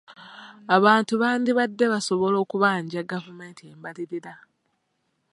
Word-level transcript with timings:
Abantu 0.75 1.13
bandibadde 1.21 1.85
basobola 1.93 2.37
okubanja 2.43 2.99
gavumenti 3.11 3.61
embalirira. 3.73 4.33